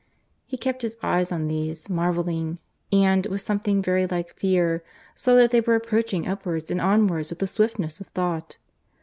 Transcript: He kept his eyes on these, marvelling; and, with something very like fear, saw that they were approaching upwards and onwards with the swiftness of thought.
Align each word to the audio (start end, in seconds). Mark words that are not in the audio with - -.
He 0.47 0.57
kept 0.57 0.81
his 0.81 0.97
eyes 1.03 1.31
on 1.31 1.47
these, 1.47 1.87
marvelling; 1.87 2.57
and, 2.91 3.27
with 3.27 3.41
something 3.41 3.83
very 3.83 4.07
like 4.07 4.33
fear, 4.33 4.83
saw 5.13 5.35
that 5.35 5.51
they 5.51 5.61
were 5.61 5.75
approaching 5.75 6.27
upwards 6.27 6.71
and 6.71 6.81
onwards 6.81 7.29
with 7.29 7.37
the 7.37 7.45
swiftness 7.45 8.01
of 8.01 8.07
thought. 8.07 8.57